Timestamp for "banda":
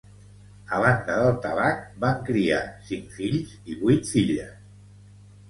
0.83-1.17